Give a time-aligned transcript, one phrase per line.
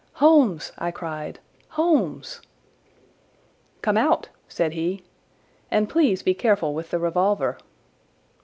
[0.13, 2.41] "Holmes!" I cried—"Holmes!"
[3.83, 5.03] "Come out," said he,
[5.69, 7.59] "and please be careful with the revolver."